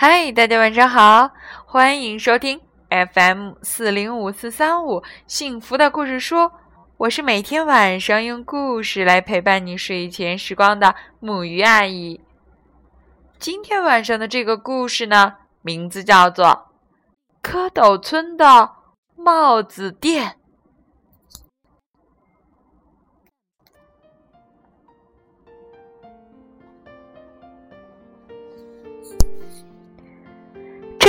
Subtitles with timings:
[0.00, 1.28] 嗨，大家晚上好，
[1.66, 6.52] 欢迎收听 FM 四零五四三五幸福的故事书。
[6.98, 12.20] 我是每天晚上用故事来陪伴你睡前时光的木鱼阿姨。
[13.40, 16.68] 今天晚上的这个故事呢，名字叫做
[17.50, 18.70] 《蝌蚪村的
[19.16, 20.30] 帽子店》。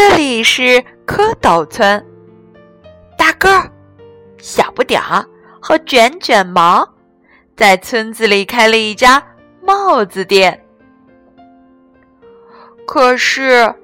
[0.02, 2.02] 这里是蝌蚪村，
[3.18, 3.70] 大个儿、
[4.38, 5.26] 小不点儿
[5.62, 6.88] 和卷卷毛
[7.54, 9.22] 在村子里开了一家
[9.62, 10.66] 帽子店。
[12.88, 13.76] 可是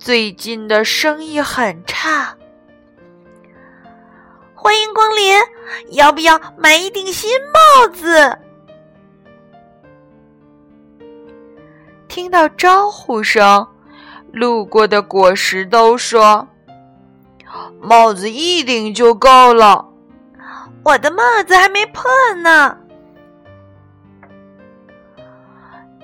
[0.00, 2.36] 最近的生意很差。
[4.52, 5.32] 欢迎光临，
[5.90, 8.36] 要不要买一顶新帽子？
[12.08, 13.64] 听到招呼声。
[14.32, 16.48] 路过的果实都说
[17.80, 19.86] ：“帽子一顶就够了，
[20.82, 22.02] 我的帽子还没破
[22.42, 22.78] 呢。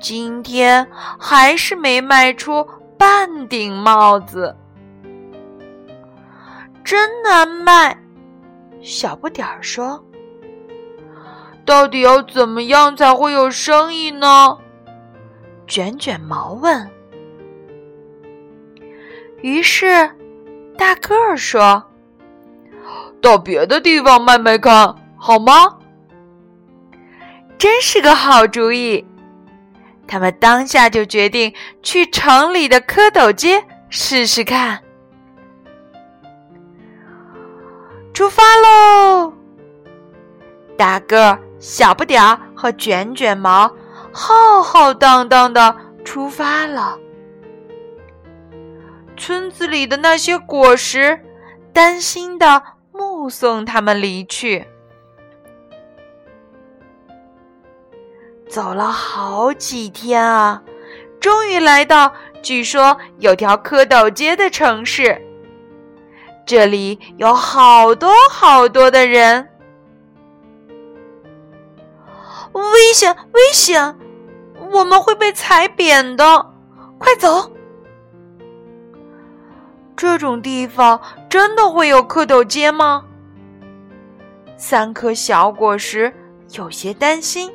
[0.00, 0.86] 今天
[1.18, 4.54] 还是没卖出半顶帽子，
[6.84, 7.98] 真难卖。”
[8.82, 10.04] 小不点儿说
[11.64, 14.58] ：“到底要怎么样才会有生意呢？”
[15.66, 16.88] 卷卷毛问。
[19.40, 20.10] 于是，
[20.76, 21.84] 大个儿说
[23.22, 25.78] ：“到别的地方卖卖看，好吗？”
[27.56, 29.04] 真是个好主意。
[30.06, 34.80] 他们当下就决定去城里的蝌蚪街试试看。
[38.14, 39.32] 出发喽！
[40.76, 43.70] 大个儿、小不点儿和卷卷毛
[44.12, 46.98] 浩浩荡荡的出发了。
[49.18, 51.20] 村子里的那些果实，
[51.72, 54.66] 担心的目送他们离去。
[58.48, 60.62] 走了好几天啊，
[61.20, 65.20] 终于来到据说有条蝌蚪街的城市。
[66.46, 69.50] 这里有好多好多的人，
[72.52, 72.62] 危
[72.94, 73.14] 险！
[73.32, 73.98] 危险！
[74.70, 76.46] 我们会被踩扁的，
[76.98, 77.52] 快走！
[79.98, 83.04] 这种地方真的会有蝌蚪街吗？
[84.56, 86.14] 三颗小果实
[86.52, 87.50] 有些担心。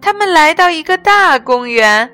[0.00, 2.10] 他们来到一个大公园，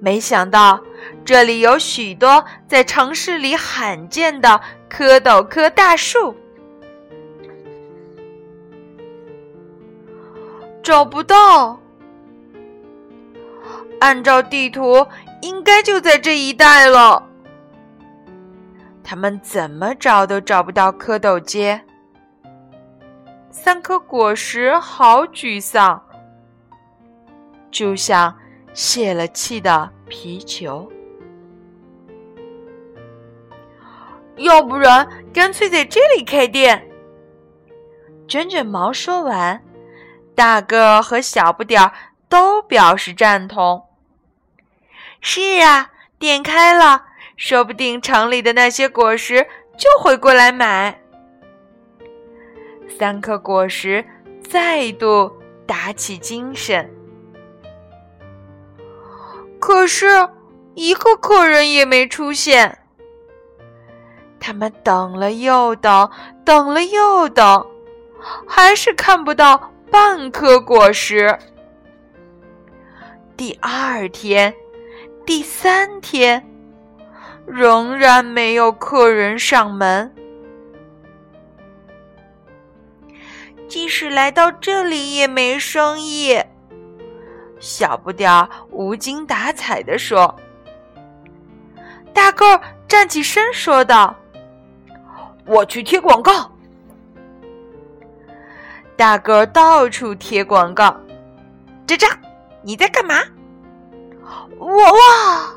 [0.00, 0.80] 没想到
[1.26, 4.58] 这里有许多在城市里罕见的
[4.88, 6.34] 蝌蚪科大树。
[10.82, 11.81] 找不到。
[14.02, 15.06] 按照地图，
[15.42, 17.24] 应该就在这一带了。
[19.04, 21.80] 他们怎么找都找不到蝌蚪街。
[23.48, 26.02] 三颗果实好沮丧，
[27.70, 28.36] 就像
[28.74, 30.90] 泄了气的皮球。
[34.38, 36.88] 要不然，干脆在这里开店。
[38.26, 39.62] 卷卷毛说完，
[40.34, 41.92] 大个和小不点儿
[42.28, 43.80] 都表示赞同。
[45.24, 47.04] 是啊，店开了，
[47.36, 49.46] 说不定城里的那些果实
[49.78, 51.00] 就会过来买。
[52.98, 54.04] 三颗果实
[54.50, 55.32] 再度
[55.64, 56.90] 打起精神，
[59.60, 60.28] 可是
[60.74, 62.80] 一个客人也没出现。
[64.40, 66.10] 他们等了又等，
[66.44, 67.64] 等了又等，
[68.44, 71.38] 还是看不到半颗果实。
[73.36, 74.52] 第二天。
[75.24, 76.44] 第三天，
[77.46, 80.12] 仍然没有客人上门。
[83.68, 86.38] 即使来到这里，也没生意。
[87.60, 90.34] 小不点儿无精打采地说
[92.12, 94.14] ：“大个儿站起身说道
[95.46, 96.50] ：‘我去贴广告。’
[98.96, 100.94] 大个儿到处贴广告。
[101.86, 102.12] 吱喳，
[102.62, 103.22] 你在干嘛？”
[104.62, 105.52] 我哇！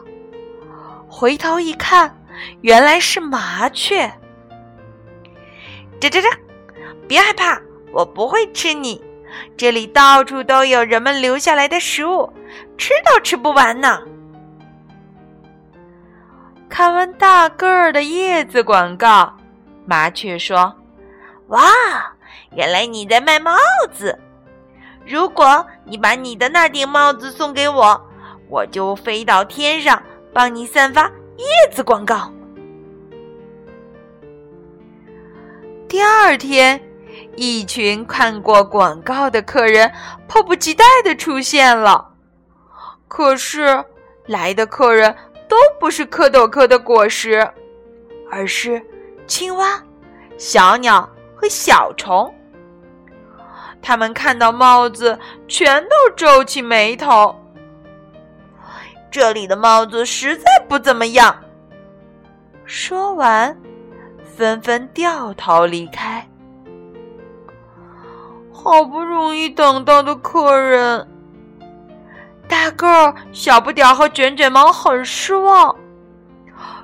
[1.07, 2.19] 回头一看，
[2.61, 4.11] 原来是麻雀。
[5.99, 6.35] 喳喳喳！
[7.07, 7.61] 别害怕，
[7.93, 9.03] 我不会吃你。
[9.55, 12.33] 这里到处都有人们留下来的食物，
[12.77, 14.01] 吃都吃不完呢。
[16.67, 19.37] 看完大个儿的叶子广告，
[19.85, 20.75] 麻雀说
[21.47, 21.61] ：“哇，
[22.55, 23.55] 原来你在卖帽
[23.93, 24.19] 子。
[25.05, 28.09] 如果你把你的那顶帽子送给我，
[28.47, 30.01] 我就飞到天上
[30.33, 32.31] 帮你散发叶子广告。
[35.87, 36.81] 第二天，
[37.35, 39.91] 一群看过广告的客人
[40.27, 42.13] 迫不及待的出现了。
[43.07, 43.83] 可是，
[44.25, 45.15] 来的客人
[45.47, 47.47] 都不是蝌蚪科的果实，
[48.29, 48.81] 而是
[49.27, 49.81] 青蛙、
[50.37, 52.33] 小鸟和小虫。
[53.81, 57.35] 他们看到帽子，全都皱起眉头。
[59.15, 61.33] 这里的帽子实在不怎么样。
[62.65, 63.57] 说完，
[64.35, 66.27] 纷纷掉头离开。
[68.51, 71.07] 好不容易等到的客人，
[72.49, 75.73] 大个儿、小不点儿和卷卷毛很失望。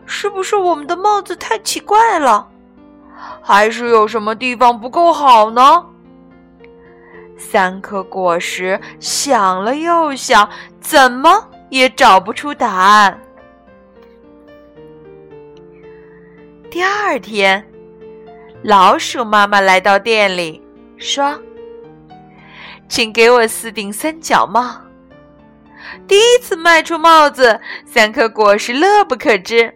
[0.05, 2.47] 是不是我们的帽子太奇怪了？
[3.41, 5.85] 还是有什么地方不够好呢？
[7.37, 10.49] 三颗果实想了又想，
[10.79, 13.19] 怎么也找不出答案。
[16.69, 17.65] 第二天，
[18.61, 20.61] 老鼠妈妈来到店里，
[20.97, 21.41] 说
[22.89, 24.81] ：“请给我四顶三角帽。”
[26.07, 29.73] 第一次卖出帽子，三颗果实乐不可支。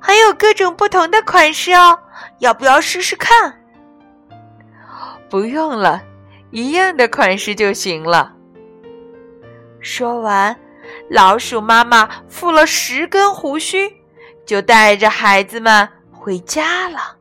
[0.00, 1.98] 还有各种不同的款式哦，
[2.40, 3.58] 要不要试试看？
[5.30, 6.02] 不用了。
[6.50, 8.34] 一样的款式就行了。
[9.82, 10.56] 说完，
[11.10, 13.96] 老鼠妈妈付了十根胡须，
[14.46, 17.16] 就带着孩子们回家了。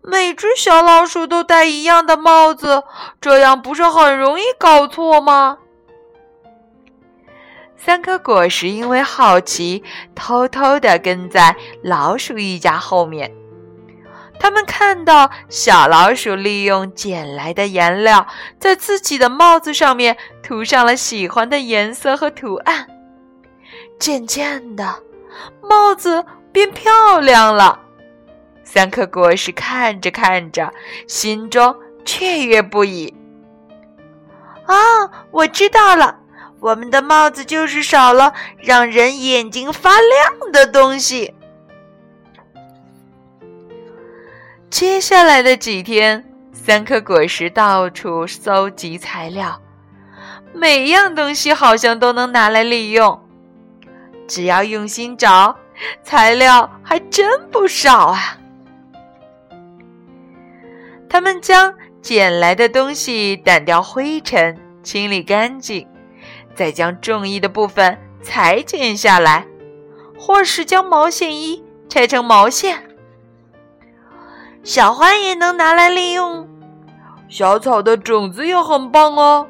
[0.00, 2.84] 每只小老鼠都戴一样的帽子，
[3.20, 5.58] 这样不是很容易搞错吗？
[7.76, 9.82] 三颗果实因为好奇，
[10.14, 13.32] 偷偷的跟在老鼠一家后面。
[14.38, 18.26] 他们看到小老鼠利用捡来的颜料，
[18.58, 22.86] 在自己的帽子上面涂上了喜欢的颜色和图案。
[23.98, 25.02] 渐渐的，
[25.62, 27.80] 帽子变漂亮了。
[28.62, 30.72] 三颗果实看着看着，
[31.06, 33.14] 心中雀跃不已。
[34.66, 34.74] 啊，
[35.30, 36.16] 我知道了，
[36.58, 41.35] 我们的帽子就是少了让人眼睛发亮的东西。
[44.68, 49.60] 接下来的几天，三颗果实到处搜集材料，
[50.52, 53.18] 每样东西好像都能拿来利用。
[54.26, 55.56] 只要用心找，
[56.02, 58.38] 材料还真不少啊！
[61.08, 61.72] 他们将
[62.02, 65.86] 捡来的东西掸掉灰尘，清理干净，
[66.54, 69.46] 再将中意的部分裁剪下来，
[70.18, 72.82] 或是将毛线衣拆成毛线。
[74.66, 76.44] 小花也能拿来利用，
[77.28, 79.46] 小草的种子也很棒哦。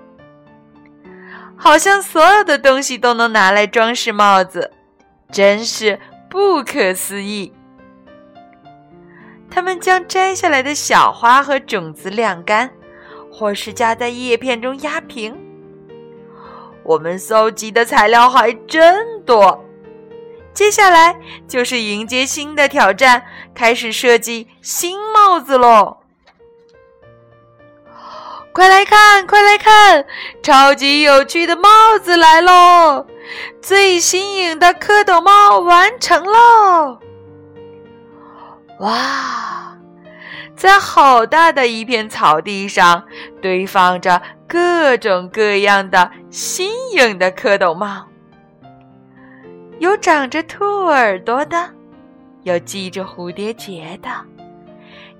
[1.57, 4.71] 好像所有的东西都能拿来装饰帽子，
[5.33, 5.99] 真是
[6.29, 7.51] 不可思议。
[9.51, 12.71] 他们将摘下来的小花和种子晾干，
[13.33, 15.35] 或是夹在叶片中压平。
[16.83, 19.65] 我们搜集的材料还真多。
[20.57, 21.15] 接下来
[21.47, 25.99] 就是迎接新的挑战，开始设计新帽子喽！
[28.55, 30.07] 快来看，快来看，
[30.43, 31.69] 超级有趣的帽
[32.03, 33.07] 子来喽！
[33.61, 37.01] 最新颖的蝌蚪帽完成喽！
[38.81, 39.77] 哇，
[40.57, 43.05] 在好大的一片草地上，
[43.43, 48.07] 堆放着各种各样的新颖的蝌蚪帽。
[49.79, 51.71] 有长着兔耳朵的，
[52.45, 54.09] 有系着蝴蝶结的，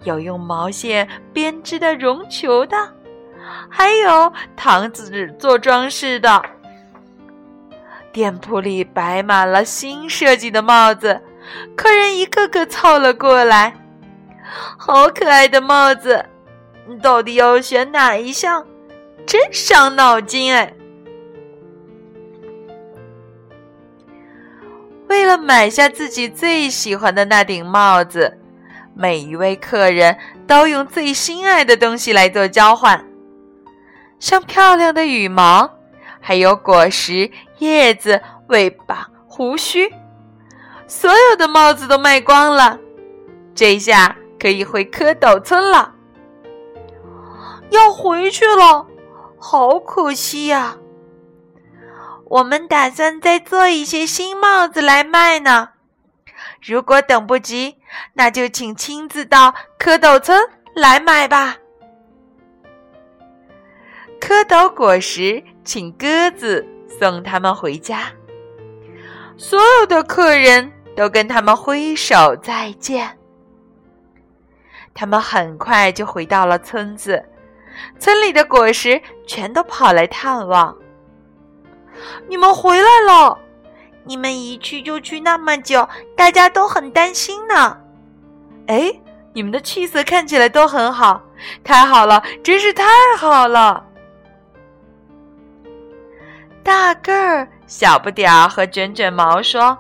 [0.05, 2.77] 有用毛线编织的绒球的，
[3.69, 6.43] 还有糖纸做装饰的。
[8.13, 11.21] 店铺里摆满了新设计的帽子，
[11.77, 13.75] 客人一个个凑了过来。
[14.79, 16.25] 好可爱的帽子，
[17.03, 18.67] 到底要选哪一项？
[19.27, 20.73] 真伤脑筋哎！
[25.09, 28.39] 为了买下自己最喜欢的那顶帽子，
[28.95, 33.05] 每一位客人都用最心爱的东西来做交换，
[34.19, 35.71] 像漂亮的羽毛，
[36.21, 39.93] 还有果实、叶子、尾巴、胡须，
[40.87, 42.79] 所有的帽子都卖光了。
[43.55, 45.93] 这下可以回蝌蚪村了。
[47.71, 48.87] 要回去了，
[49.39, 50.77] 好可惜呀。
[52.29, 55.71] 我们打算再做一些新帽子来卖呢。
[56.61, 57.77] 如果等不及，
[58.15, 60.43] 那就请亲自到蝌蚪村
[60.75, 61.57] 来买吧。
[64.21, 66.67] 蝌蚪果实请鸽子
[66.99, 68.11] 送他们回家。
[69.37, 73.17] 所有的客人都跟他们挥手再见。
[74.95, 77.25] 他们很快就回到了村子，
[78.01, 80.77] 村里的果实全都跑来探望。
[82.29, 83.39] 你们回来了！
[84.05, 87.77] 你们一去就去那么久，大家都很担心呢。
[88.69, 88.93] 哎，
[89.33, 91.21] 你们的气色看起来都很好，
[91.65, 92.85] 太好了，真是太
[93.19, 93.85] 好了！
[96.63, 99.77] 大个儿、小不点儿和卷卷毛说：“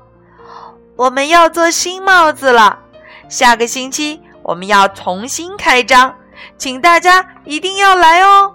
[0.97, 2.81] 我们要做新帽子了，
[3.29, 6.15] 下个星期我们要重新开张，
[6.59, 8.55] 请大家一定要来哦。”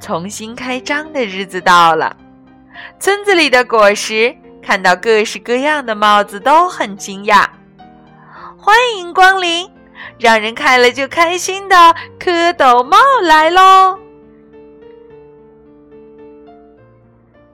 [0.00, 2.16] 重新开张的日子到了，
[2.98, 7.46] 村子里的果实看到各式各样的帽子都很惊讶。
[8.56, 9.70] 欢迎光临，
[10.18, 11.76] 让人看了就开心的
[12.18, 13.98] 蝌蚪帽来喽！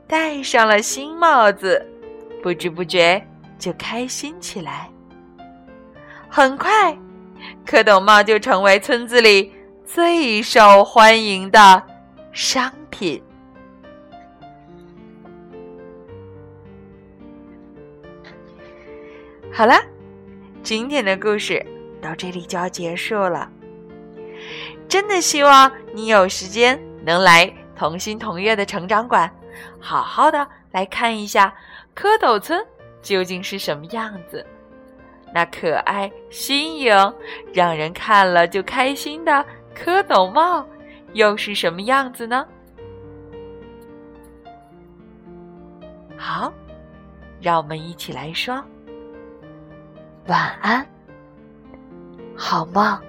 [0.07, 1.85] 戴上了新帽子，
[2.43, 3.21] 不知不觉
[3.59, 4.89] 就开心起来。
[6.29, 6.97] 很快，
[7.67, 9.53] 蝌蚪帽就成为村子里
[9.85, 11.83] 最受欢迎的
[12.37, 13.23] 商品。
[19.51, 19.75] 好了，
[20.63, 21.65] 今天的故事
[21.99, 23.51] 到这里就要结束了。
[24.87, 29.35] 真的希望你有时间能来同心同悦的成长馆。
[29.81, 31.55] 好好的来看一下
[31.97, 32.63] 蝌蚪村
[33.01, 34.47] 究竟是什么样子，
[35.33, 36.95] 那可爱、新颖、
[37.55, 39.33] 让人看了就开心的
[39.75, 40.67] 蝌蚪帽
[41.17, 42.47] 又是什么样子呢？
[46.15, 46.53] 好，
[47.41, 48.63] 让我们一起来说
[50.27, 50.87] 晚安，
[52.37, 53.01] 好梦。